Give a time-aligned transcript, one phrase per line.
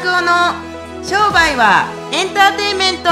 [0.00, 0.54] 拓夫の
[1.04, 3.10] 商売はエンターテインメント。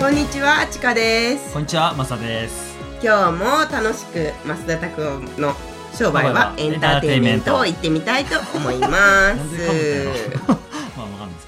[0.00, 1.52] こんにちはちかです。
[1.52, 2.76] こんにちは、まさです。
[3.00, 5.54] 今日も楽しく増田拓夫の
[5.94, 7.56] 商売はエンターテインメント。
[7.56, 9.38] を言ってみたいと思います。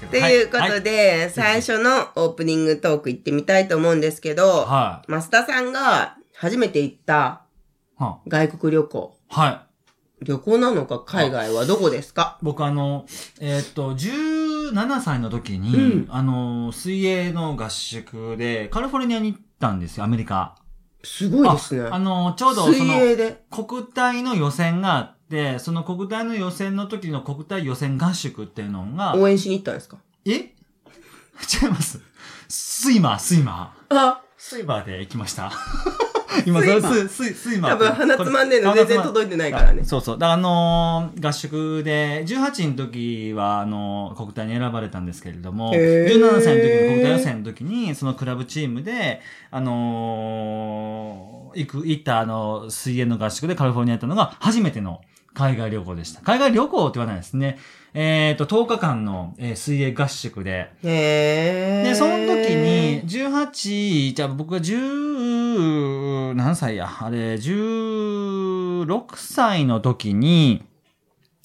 [0.09, 7.41] ということはいで、最初のオープニングトーク行ってみたいと思うんですけど、は増田さんが初めて行った
[8.27, 9.17] 外国旅行。
[9.29, 9.49] は
[10.21, 10.25] い。
[10.25, 12.37] 旅行なのか海外はどこですか？
[12.41, 13.05] 僕あの、
[13.39, 20.55] えーっと、17歳の時に、うんあの、水泳の合宿でカリフォルニアに行ったんですよ、アメリカ。
[21.03, 21.87] すごいですね。
[21.89, 23.43] ああの、ちょうどそ水の、泳で？
[23.49, 29.97] 国体の予選があって、その国体の予選の時の国体予選合宿っていうのが、応援しに行ったんですか？
[30.25, 30.31] え？
[31.63, 32.01] 違います。
[32.49, 33.95] スイマー、スイマー。
[33.97, 35.53] あ、スイマーで行きました。
[36.45, 37.77] 今、それスイ、スイマー多。
[37.77, 39.83] 分鼻つまんでるの全然届いてないからね。
[39.83, 40.17] そうそう。
[40.17, 55.01] だからあのー合宿で、18の時は、あのー国体に選ばれたんですけれども、へー17歳の時の国体予選の時に、そのクラブチームで、あのー行く、行ったあの、水泳の合宿でカリフォルニアに行ったのが初めての
[55.33, 56.21] 海外旅行でした。
[56.21, 57.57] 海外旅行って言わないですね。
[57.95, 61.89] えっ、と、10日間の、えー水泳合宿で、へー。
[61.89, 65.08] で、その時に、、18、じゃあ僕が10、
[66.35, 70.63] 何歳やあれ、16歳の時に、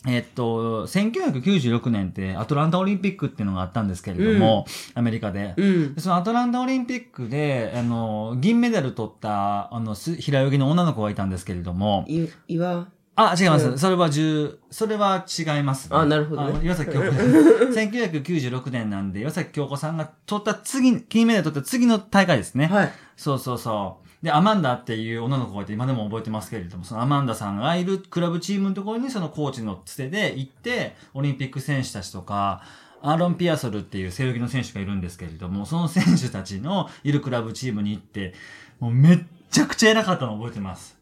[0.06, 5.54] えっと、1996年ってアトランタオリンピックっていうのがあったんですけれども、アメリカで。
[5.56, 5.94] うん。
[5.94, 12.88] でそのアトランタオリンピックで、あの、銀メダル取った、あの、す平泳ぎの女の子がいたんですけれども、い、岩？
[13.16, 13.68] あ、違います。
[13.68, 17.06] うんそれは10、それは違います、あなるほどねあ岩崎京子。
[17.72, 22.66] 1996年なんで、岩崎京子さんが取った次、金メダル取った次の大会ですね。
[22.66, 22.92] はい。
[23.16, 24.03] そうそうそう。
[24.24, 32.62] で、アマンダっていう女の子がいて、今でも覚えてますけれども、そのアマンダさんがいるクラブチームのところに、そのコーチのつてで行って、オリンピック選手たちとか、
[33.02, 38.32] アーロン・ピアソルっていう背泳ぎの選手がいるんですけれども、その選手たちのいるクラブチームに行って、
[38.80, 39.18] もうめっ
[39.50, 40.96] ちゃくちゃ偉かったのを覚えてます。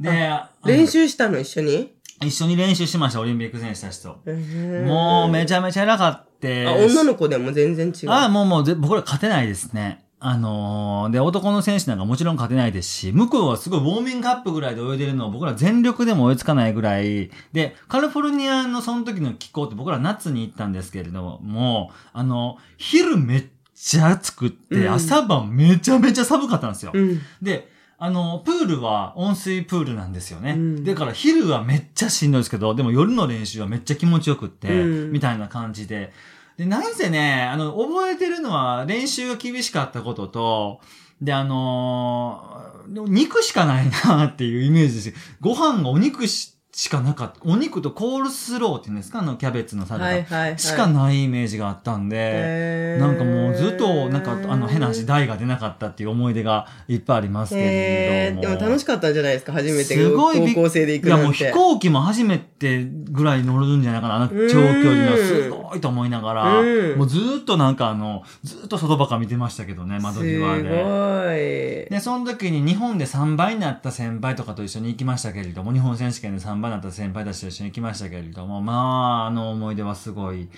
[0.00, 0.32] で、
[0.64, 1.94] 練習したの一緒に？
[2.20, 4.18] 一緒に練習しました、オリンピック選手たちと。
[4.26, 6.66] ももうめちゃめちゃ偉かって。
[6.66, 8.10] あ、女の子でも全然違う。
[8.10, 10.03] ああ、もうもうぜ僕ら勝てないですね。
[10.20, 23.44] あのーで、男の選手なんかもちろん勝てないですし、向こうはすごいウォーミングアップぐらいで泳いでるのを僕ら全力でも追いつかないぐらい、で、カリフォルニアのその時の気候って僕ら夏に行ったんですけれども、あの、昼めっ
[23.74, 26.92] ちゃ暑くって、うん朝晩めちゃめちゃ寒かったんですよ。
[26.94, 27.20] うん。
[27.42, 30.52] で、あの、プールは温水プールなんですよね。
[30.52, 36.12] うんだから昼はめっちゃしんどいですけど、でも夜の練習はめっちゃ気持ちよくって、うんみたいな感じで。
[36.56, 40.80] で、なんせね、あの、覚えてるのは練習が厳しかったことと、
[41.20, 45.36] で、あのー肉しかないなっていうイメージです。
[45.40, 47.38] ご飯がお肉ししかなかった。
[47.44, 49.20] お肉とコールスローっていうんですか？
[49.20, 50.04] あの、キャベツのサラダ。
[50.06, 50.58] はいはいはい。
[50.58, 58.40] しかないイメージがあったんで、へーなんかもうずっと、なんか、あの、変な話、台が出なかったっていう思い出がいっぱいありますけれども。
[58.42, 59.52] でも楽しかったんじゃないですか？
[59.52, 61.44] 初めてすごいびっ高校生で行くいやなんて。
[61.44, 64.16] もう飛行機も初めてぐらい乗るんじゃないかな？
[64.16, 66.64] あの長距離のすごいと思いながら、う
[66.94, 70.68] んもうずーっとなんかあの、ずーっと外ばっか見てましたけどね、窓際すで。
[70.82, 71.90] ごい。
[71.90, 80.48] で、その時に日本で3倍になった先輩とかと一緒に行きましたけれども、日本選手権で3倍になった先輩たちと一緒に行きましたけれども、まあ、あの思い出はすごい、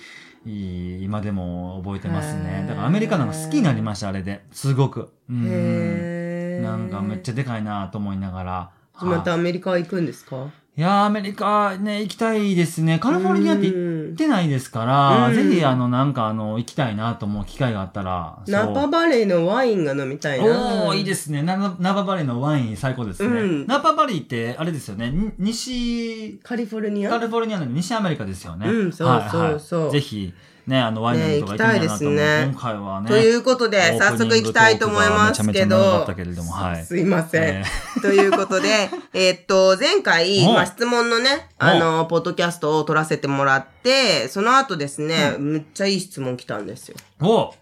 [0.45, 2.63] いい、今でも覚えてますへね。
[2.65, 4.45] ーだからアメリカなんか好きになりました、あれで。
[4.53, 5.13] すごく。
[5.29, 6.63] うん。
[6.63, 8.76] なんかめっちゃでかいなと思いながら。
[9.05, 10.51] またアメリカ行くんですか？
[10.79, 12.99] いやー、アメリカね、行きたいですね。
[12.99, 18.43] カリフォルニアって行ってないですから、うんぜひ、あの、なんか、あの、行きたいなと思う機会があったら。
[18.47, 20.45] ナパバレーのワインが飲みたいな。
[20.85, 21.41] おー、いいですね。
[21.43, 23.41] ナナパバリーのワイン最高ですね。
[23.41, 25.11] うんナパバリーって、あれですよね。
[25.11, 27.11] に西、カリフォルニア？
[27.11, 28.69] カリフォルニアの西アメリカですよね。
[28.69, 30.35] うんそうはいはいそうそうぜひ、
[30.67, 32.17] ね、あの、ワイン飲みとか行ってみたいなと思う。
[32.17, 33.09] ね行きたいですね今回はね。
[33.09, 36.85] ということで、早速行きたいと思いますけどったけれども、はい。
[36.85, 37.43] すいません。
[37.43, 37.65] え
[38.03, 46.97] ということで、 えーっと、前回、おまあ、質問のね、あの、ポッドキャストを撮らせてもらって、その後ですね、むっちゃいい質問来たんですよ。
[47.21, 47.55] お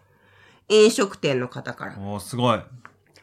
[0.68, 1.96] 飲食店の方から。
[1.98, 2.60] おすごい。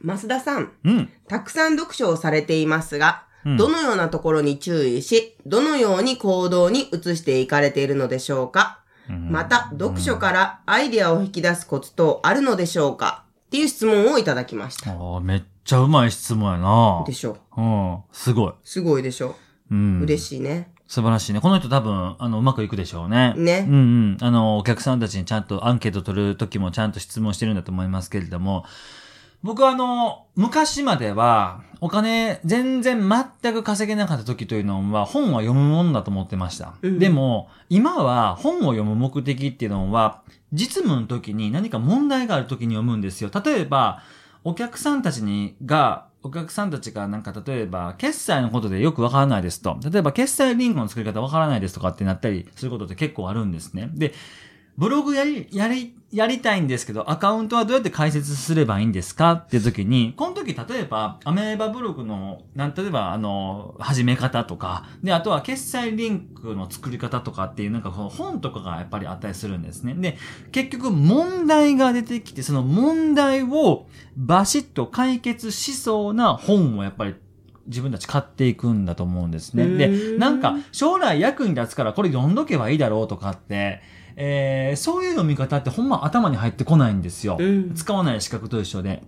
[0.04, 1.10] 増田さん、うん。
[1.28, 8.81] たくさん読書をされていますが、うんどのようなところに注意し、どのように行動に移していかれているのでしょうか？
[9.12, 13.26] また、読書からアイデアを引き出すコツ等あるのでしょうか？
[13.48, 14.92] っていう質問をいただきました。
[14.92, 17.62] あーめっちゃうまい質問やなでしょう。
[17.62, 17.98] うん。
[18.12, 18.54] すごい。
[18.64, 19.36] すごいでしょ
[19.70, 20.00] うん。
[20.00, 20.04] う。
[20.04, 20.72] 嬉しいね。
[20.88, 21.42] 素晴らしいね。
[21.42, 23.34] この人多分、あの、うまくいくでしょうね。
[23.38, 24.18] ねうんうん。
[24.20, 28.66] あの、お客さんたちにちゃんとアンケート取るときもちゃんと質問してるんだと思いますけれども、
[29.44, 36.76] 僕はあの、昔までは、お金全然全く稼げなかった時というのは、本は読むもんだと思ってました。
[36.84, 40.22] うんでも、今は本を読む目的っていうのは、
[40.54, 43.32] 実務の時に何か問題がある時に読むんですよ。
[43.44, 44.04] 例えば、
[44.44, 49.80] お客さんたちに、が、お客さんたちがなんか例えば、決済のことでよくわからないですと。
[49.84, 53.90] 例えば、決済リンクの作り方わからないですとかってなったりすることって結構あるんですね。
[53.94, 54.14] で、
[54.78, 59.32] ブログやり、やり、やりたいんですけど、アカウントはどうやって開設すればいいんですか？
[59.34, 69.94] って時に、この時例えば、アメーバブログの、なん、例えば、あの、始め方とか、で、あとは決済リンクの作り方とかっていう、なんかこの本とかがやっぱりあったりするんですね。
[69.94, 70.18] で、
[70.52, 73.88] 結局問題が出てきて、その問題を
[74.18, 77.16] バシッと解決しそうな本をやっぱり
[77.68, 79.66] 自分たち買っていくんだと思うんですね。
[79.66, 83.82] で、うんなんか将来役に立つからこれ読んどけばいいだろうとかって、
[84.16, 87.38] えー、そういう読み方ってほんま頭に入ってこないんですよ。
[87.40, 89.04] うん使わない資格と一緒で。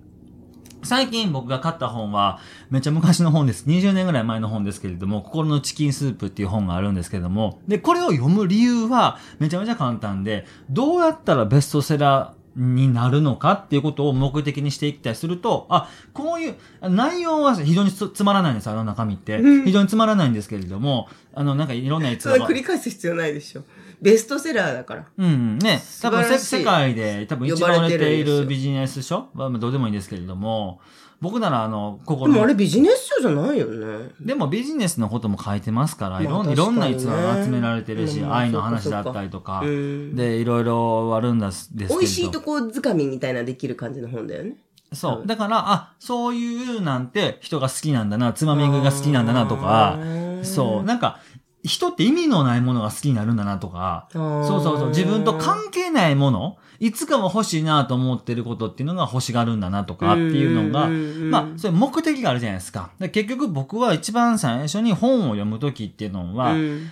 [0.83, 2.39] 最近僕が買った本は、
[2.69, 3.65] めっちゃ昔の本です。
[3.65, 19.65] 20年ぐらい前の本ですけれども、心のチキンスープっていう本があるんですけれども、で、これを読む理由は、めちゃめちゃ簡単で、どうやったらベストセラーになるのかっていうことを目的にしていったりすると、あ、こういう、内容は非常につつまらないんです、あの中身ってうん。
[19.65, 23.63] 非常につまらないんですけれども、あの、なんかいろんなやつがそれ繰り返す必要ないでしょ。
[24.03, 25.05] ベストセラーだから。
[25.17, 25.81] うんうん、ね。
[26.01, 29.29] 多分世界で多分一番売れているビジネス書？
[29.33, 30.81] まあどうでもいいんですけれども、
[31.21, 34.09] 僕ならあの、ここでもあの、れビジネス書じゃないよね。
[34.19, 40.15] でもビジネスのことも書いてますから、いろんまあいろんな逸話が集められてるし、うん愛の話だったりとかう、ん。
[40.15, 41.99] で、いろいろあるんですですけれど。
[41.99, 44.57] 美味しいとこづかみみたいなできる感じの本だよね。
[44.91, 45.23] そうう。
[45.23, 49.97] んだから、あ、そういうなんて人が好きなんだな、つまみ食いが好きなんだなとか、
[50.43, 50.83] そう。
[50.83, 51.19] なんか、
[51.63, 54.89] 人って意味のないものが好きになるんだなとか、そうそうそう。
[54.89, 62.91] 自分と関係ないもの、いつかは欲しいなと思ってることっていうのが欲しがるんだなとかっていうのが、まあ、そういう目的があるじゃないですか。
[62.99, 66.91] で結局僕は一番最初に本を読むときっていうのは、うん。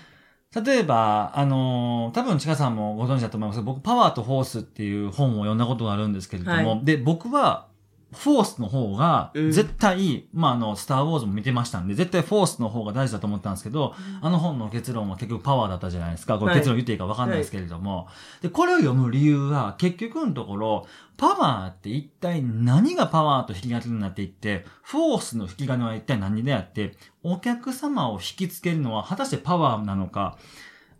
[0.53, 7.67] 例えば、あのー多分、ちかさんもご存知だと思いますけど、僕、パワーとフォースっていう本を読んだことがあるんですけれども、はで、僕は、
[8.13, 9.51] フォースの方が、うん。
[9.51, 16.37] 絶対、まあ、あの、スターウォーズも見てましたんで、絶対フォースの方が大事だと思ったんですけど、あの本の結論は結局パワーだったじゃないですか。
[16.37, 16.59] これはい。
[16.59, 18.07] 結論言っていいか分かんないですけれども。
[18.41, 20.85] で、これを読む理由は、結局のところ、
[21.15, 30.37] パワーって一体何がパワーと引き金になっていって、フォースの引き金は一体何であって、お客様を引きつけるのは果たしてパワーなのか、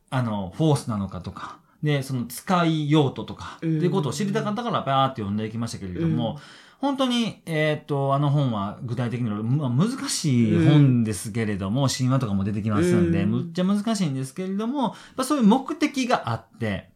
[0.09, 6.39] あの、フォースなのかとか、で、その使い用途とか、ってうんいうことを知りたかったからバーって読んでいきましたけれども、
[6.81, 16.89] 本当に、えーっと、あの本は具体的に、まあ、難しい本ですけれども、神話とかも出てきますんで、うんむっちゃ難しいんですけれども、やっぱそういう目的があって、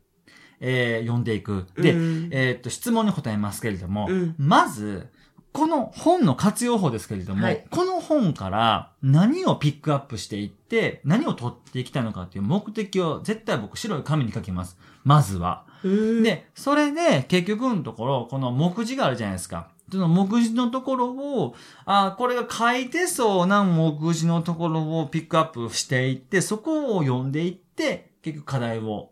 [0.59, 1.67] えー読んでいく。
[1.77, 5.07] で、うんえーっと、質問に答えますけれども、うんまず、
[5.53, 14.79] この本の活用法ですけれども、はいこの本から何をピックアップしていって、何を取っていきたいのかっていう目的を絶対僕白い紙に書きます。
[15.03, 15.67] まずは。
[15.83, 19.69] うんで、それで結局のところ、この目次があるじゃないですか。
[19.91, 21.55] その目次のところを、
[21.85, 29.11] あこれが書いてそうな目次のところをピックアップしていって、そこを読んでいって、結局課題を。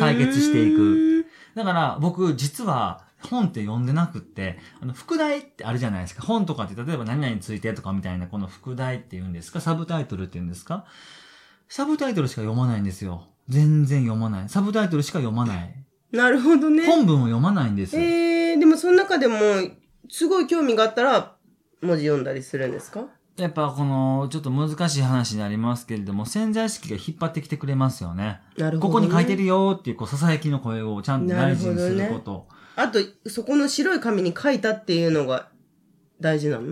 [0.00, 1.26] 解決していく。
[1.54, 6.22] だから僕実は本って読んでなくって、あの、副題ってあるじゃないですか。
[6.22, 9.60] 本とかって例えば何々についてとかみたいなこの副題って言うんですか？
[9.60, 10.86] サブタイトルって言うんですか？
[11.68, 13.26] サブタイトルしか読まないんですよ。
[13.48, 14.48] 全然読まない。
[14.48, 15.84] サブタイトルしか読まない。
[16.12, 16.86] なるほどね。
[16.86, 18.02] 本文を読まないんですよ。
[18.02, 19.36] えー、でもその中でも、
[20.16, 21.34] すごい興味があったら、
[21.82, 23.06] 文字読んだりするんですか？
[23.36, 28.40] やっぱこの、ちょっと難しい話になりますけれども、潜在意識が引っ張ってきてくれますよね。
[28.56, 29.00] なるほど、ね。
[29.00, 32.46] ここに書いてるよっていう、こう、囁きの声をちゃんと大事にすること。
[32.76, 35.48] あと、そこの白い紙に書いたっていうのが
[36.24, 36.62] 大事なの？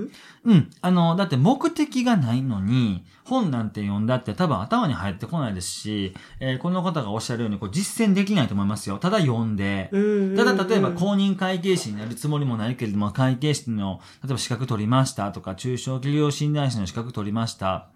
[0.44, 0.70] うん。
[0.80, 8.96] あの、だって目的がないのに、本なんて読んだって多分頭に入ってこないですし、えーこの方がおっしゃるように、こう実践できないと思いますよ。
[8.98, 9.90] ただ読んで。
[9.92, 17.88] うんただ例えばう公認会計士になるつもりもないけれども、会計士の、例えば資格取りましたとか、中小企業診断士の資格取りました。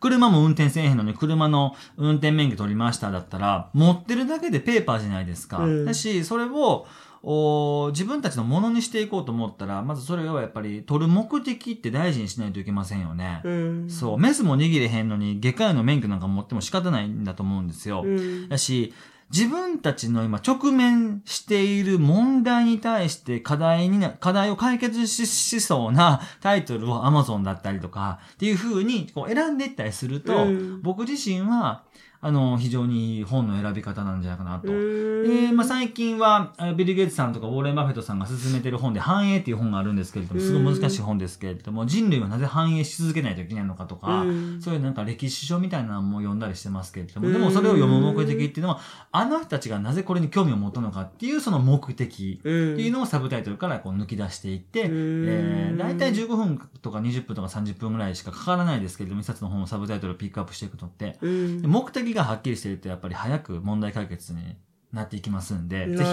[0.00, 5.58] 車も運転せえへんのに車の運転免許取りましただったら、持ってるだけでペーパーじゃないですか。
[5.58, 6.86] うんだし、それを、
[7.26, 13.40] お自分たちのものにしていこうと思ったら、まずそれをやっぱり取る目的って大事にしないといけませんよね。
[13.44, 13.90] うん。
[13.90, 18.02] そう、メスも握れへんのに、外科医の免許なんか持っても仕方ないんだと思うんですよ。
[18.04, 18.48] うん。
[18.48, 18.92] だし、
[19.30, 31.84] 自分たちの今直面している問題に対して課題にな、課題を解決ししそうなタイトルを Amazon だったりとかっていう風にこう選んでいったりすると、うん僕自身は、
[32.26, 34.68] あの、非常に本の選び方なんじゃないかなと。
[34.68, 35.50] うえーん。
[35.50, 44.62] ーまあ、最近は、あビル・ゲイツさんとかウォーレン・バフェットさんが進めてる本で、繁栄っていう本があるんですけれども、すごい難しい本ですけれども、人類はなぜ繁栄し続けないといけないのかとか、うん。
[44.62, 48.80] そういうなんか歴史書みたいなのも読んだりしてますけれども、でもそれを読む目的っていうのは、
[49.12, 54.90] あの人たちがなぜこれに興味を持ったのかっていうその目的ってうんいうのをサブタイトルからこう抜き出していって、ん。
[54.90, 61.18] えー、大体15分とか20分とか30分ぐらいしかかからないですけれども、一冊の本のサブタイトルをピックアップしていくのって、
[61.66, 64.56] 目的がはっきりしているとやっぱり早く問題解決に
[64.92, 66.10] なっていきますんで、ぜひ、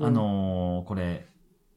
[0.00, 1.26] あのーこれ、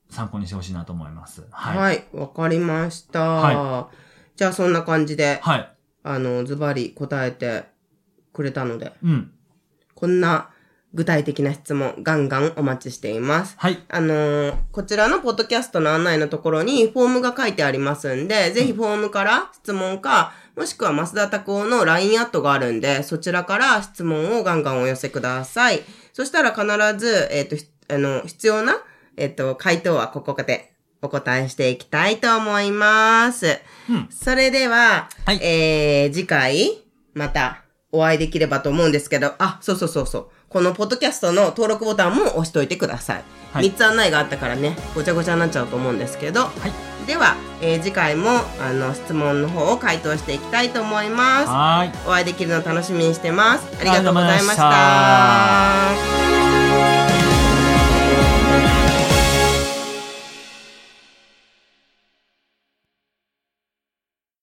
[0.10, 1.44] 参考にしてほしいなと思います。
[1.52, 1.78] はい。
[1.78, 3.22] はい、わかりました。
[3.22, 3.90] は
[4.36, 5.70] じゃあそんな感じで、はい。
[6.04, 7.64] あの、ズバリ答えて
[8.34, 9.32] くれたので、うん。
[9.96, 10.50] こんな
[10.94, 13.56] 具体的な質問、ガンガンお待ちしています。
[13.58, 13.84] はい。
[13.90, 25.82] あのーこちらのポッドキャストの案内のところにフォームが書いてありますんで、ぜひフォームから質問か、もしくは増田拓夫の LINE アットがあるんで、そちらから質問をガンガンお寄せください。
[26.14, 26.66] そしたら必
[26.98, 28.78] ず、えっ、と、ひあの、必要な、
[29.18, 33.60] えっ、と、回答はここでお答えしていきたいと思います。
[33.90, 36.82] うんそれでは、はいえー、次回、
[37.14, 40.30] またお会いできればと思うんですけど、あ、そうそうそうそう。
[40.56, 43.24] このポッドキャストの登録ボタンも押しといてください。
[43.52, 46.52] はい3つ案内があったからね、ごちゃごちゃになっちゃうと思うんですけど、はい。
[47.06, 48.30] では、えー次回も
[48.62, 51.48] あの質問の方を回答していきたいと思います。
[51.50, 51.90] はーい。
[52.08, 53.68] お会いできるの楽しみにしてます。
[53.82, 55.92] ありがとうございました。